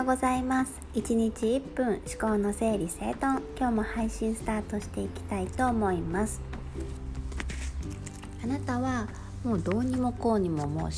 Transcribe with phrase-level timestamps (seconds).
[0.00, 0.72] ようございます。
[0.94, 3.42] 1日1分思考の整理整頓。
[3.58, 6.40] 今日も配信スタートしていきたいと思います。
[8.42, 9.08] あなたは
[9.44, 10.92] もうどうにもこうにももう思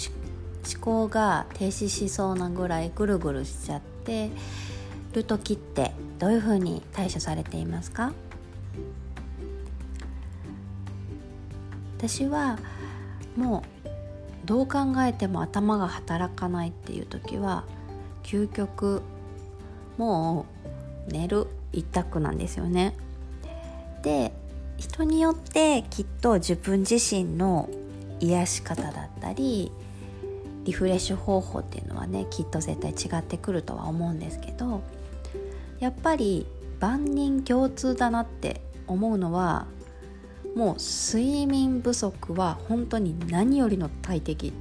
[0.80, 4.30] 考が停止しそうなぐらいぐるぐるしちゃって
[5.14, 5.91] る時って
[6.21, 8.12] どういうふうに対処されていますか？
[11.98, 12.57] 私は
[13.37, 17.64] もうどう考えても頭が働かないっていう時は
[18.22, 19.03] 究極
[19.99, 20.46] も
[21.08, 22.95] う寝る一択なんですよね。
[24.03, 24.32] で
[24.76, 27.68] 人によってきっと自分自身の
[28.21, 29.71] 癒し方だったり
[30.64, 34.83] リフレッシュ方法っていうのはねきっと絶対違ってくるとは思うんですけど
[35.81, 36.47] やっぱり
[36.81, 39.67] 万人共通だなって思うのは
[40.56, 44.53] もう睡眠不足は本当に何よりの大敵、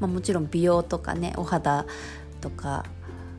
[0.00, 1.86] まあ、もちろん美容とかねお肌
[2.36, 2.84] とか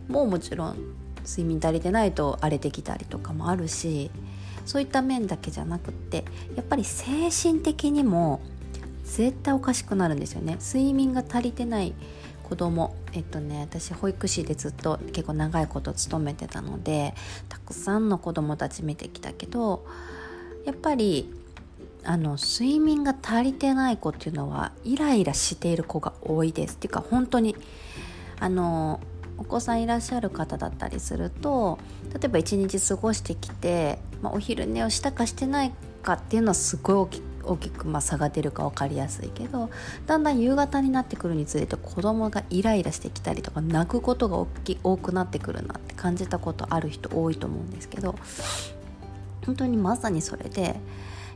[0.08, 0.78] ももちろん
[1.26, 4.10] 睡眠足りてないと荒れてきたりとかもあるし
[4.66, 8.42] そういった面だけじゃなくってやっぱり精神的にも
[9.04, 10.58] 絶対おかしくなるんですよね。
[10.60, 11.94] 睡眠が足りてない
[12.44, 17.14] 子供えっとね私保育士でずっと結構長いこと勤めてたので
[17.50, 19.86] たくさんの子供たち見てきたけど
[20.66, 21.34] やっぱり
[22.04, 26.76] あの睡眠が足りてない子っていうのはイライラしている子が多いです。
[26.76, 27.56] っていうか本当に
[28.40, 29.00] あの
[29.38, 31.78] お子さんいらっしゃる方だったりすると
[32.14, 35.72] 例えば一日過ごしてきて、まあ、お昼寝をしたかしてない
[36.02, 39.70] かっていうのはすごい大き大きくまあ差が出るか分かりやすいけど
[40.06, 48.16] だんだん夕方になってくるにつれて子供がイライラしてきたりとか泣くことが大き多くなってくるなって感じたことある人多いと思うんですけど
[49.46, 50.76] 本当にまさにそれで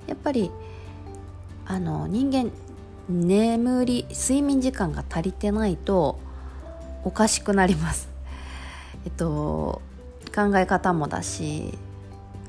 [0.07, 0.51] やっぱり
[1.65, 2.51] あの人間
[3.07, 6.19] 眠り睡眠時間が足りてないと
[7.03, 8.09] おかしくなります。
[9.05, 9.81] えっと
[10.33, 11.77] 考え方もだし、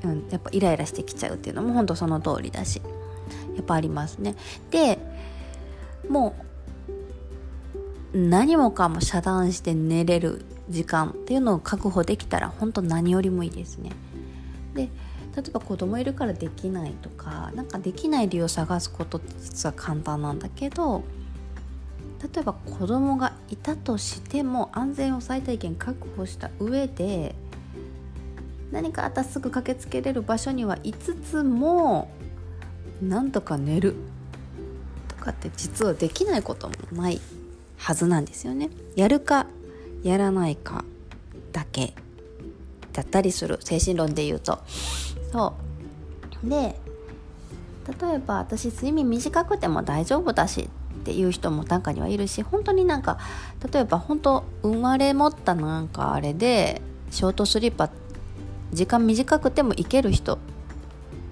[0.03, 2.81] うん、やっぱイライラしてきちゃうっていうのも本当その通りだし
[3.55, 4.35] やっぱありますね。
[4.71, 4.99] で
[6.09, 6.35] も
[8.13, 13.91] う何もかも遮断して寝れる時間っていうのを確保できたら本当何よりもいいですね。
[14.75, 14.89] で
[15.35, 21.03] 例えば子供いるからできないとか何かできない理由を探すことって実は簡単なんだけど
[22.23, 27.35] 例えば子供がいたとしても安全を最大限確保した上で
[28.71, 32.09] 何かあったらすぐ駆けつけれる場所にはいつつも
[33.01, 33.95] なんとか寝る
[35.09, 37.19] とかって実はできないこともない
[37.77, 38.69] はずなんですよね。
[38.95, 39.47] やるか
[40.03, 40.85] やらないか
[41.51, 41.93] だけ
[42.93, 43.59] だったりする。
[43.61, 44.59] 精神論で言うと。
[45.31, 45.53] そ
[46.45, 46.49] う。
[46.49, 46.79] で
[48.01, 50.69] 例えば私睡眠短くても大丈夫だし
[51.03, 53.19] っていう人も中にはいるし本当になんか
[53.73, 56.81] 例えば本当生まれ持ったなんかあれで
[57.11, 57.89] ショートスリッパー
[58.71, 60.37] 時間短くてもいける人っ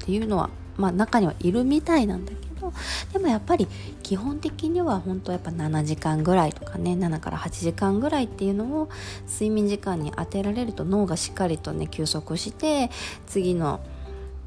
[0.05, 2.73] ていうのはまあ中にはいるみたいなんだけど
[3.13, 3.65] でもやっぱり
[4.03, 8.89] 基本的には本当やっぱ7時間ぐらいとかね7から8時間ぐらいっていうのを
[9.25, 12.89] 睡眠時間に当てられると脳がしっかりとね休息して
[13.25, 13.79] 次の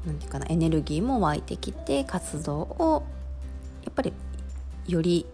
[0.05, 3.03] 何て言うかなエネルギーも湧いてきて活動を
[3.83, 4.13] やっぱり
[4.87, 5.25] より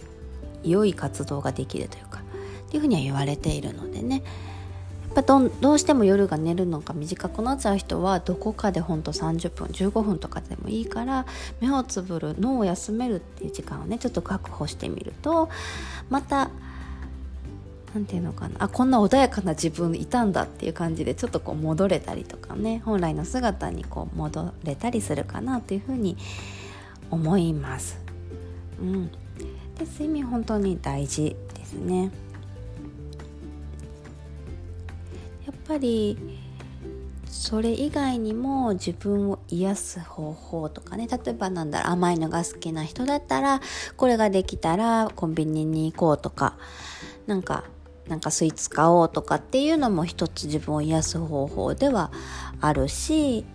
[0.63, 4.23] 良い活動ができるというかっていうふうには言われているのでね。
[5.13, 11.25] やっぱどどうしても夜が寝るのが短くなっちゃう人はどこかでほんと30分15分とかでもいいから
[11.59, 15.49] 目をつぶる脳を休めるっていう時間をねちょっと確保してみると
[16.09, 16.49] また
[17.93, 18.55] 何て言うのかな。
[18.59, 26.15] あこんな穏やかな自分いたんだっていう感じでちょっとこう戻れたりとかね本来の姿にこう戻れたりするかなというふうに
[27.09, 27.99] 思います。
[28.79, 29.11] うん、
[29.81, 32.11] で睡眠本当に大事ですね。
[35.45, 36.17] やっぱり
[37.25, 43.61] それ以外にも自分を癒す方法とかね例えばなんだろう甘いのが好きな人だったら
[43.97, 46.57] これができたらコンビニに行こうとか
[47.25, 47.63] なんか
[48.07, 52.11] なんかスイーツ買おうとかっていうのも一つ自分を癒す方法では
[52.59, 53.45] あるし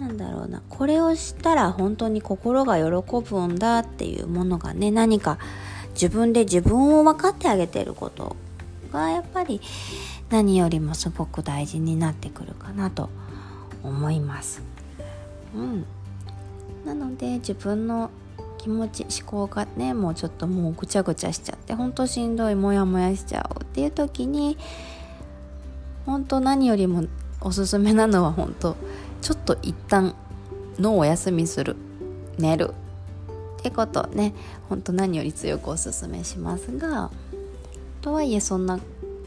[0.00, 2.84] なんだろうなこれをしたら本当に心が喜
[3.20, 5.38] ぶんだっていうものがね何か
[5.92, 8.34] 自分で自分を分かってあげてること
[8.92, 9.60] がやっぱり
[10.30, 13.10] 何よりもすごく大事になってくるかなと
[13.82, 14.62] 思います。
[15.54, 15.84] うん、
[16.86, 18.10] なので自分の
[18.56, 24.56] 気持ち思考がねもうちょっともうぐちゃぐちゃしちゃってほんとしんどいモヤモヤしちゃうっていう時に
[26.06, 27.04] 本当何よりも
[27.40, 28.76] おすすめなのは本当
[29.20, 30.14] ちょっと一旦
[30.78, 31.76] 脳を休みする
[32.38, 32.74] 寝る
[33.58, 34.32] ってことね
[34.68, 37.10] 本当何より強くおすすめしますが
[38.00, 38.80] とはいえそんな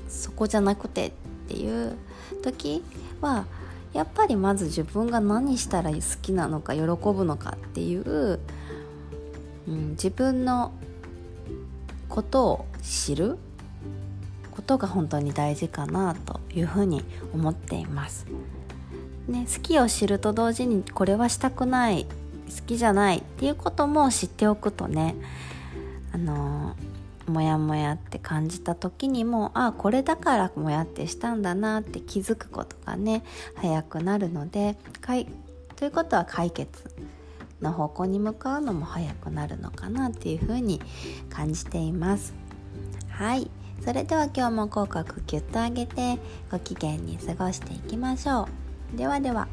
[0.10, 1.12] そこじゃなくてっ
[1.48, 1.96] ていう
[2.42, 2.84] 時
[3.22, 3.46] は
[3.94, 8.40] やっぱりまず自分が何したら好きなのか喜ぶのかっていう、
[9.68, 10.72] うん、自分の
[12.10, 13.38] ことを知る
[14.52, 17.04] ことが本当に大事かなというふうに
[17.34, 18.26] 思っています。
[19.28, 22.06] ね、好きを知ると同時にこれはしたくない
[22.54, 25.16] 好きじゃないっていうことも知っておくとね
[26.12, 26.76] あの
[27.28, 33.24] モヤモヤって感じた時にもああこれだからモヤってしたんだなって気づくことがね
[33.56, 35.28] 早くなるのでかい
[35.78, 36.94] ということは解決
[37.62, 40.82] の方向に向かうのも早くなるのかなっていうふうに
[41.30, 42.34] 感じています。
[43.10, 43.50] はい。
[43.84, 46.20] それでは今日も口角キュッと上げて
[46.52, 48.73] ご機嫌に過ごしていきましょう。
[48.96, 49.48] ではでは。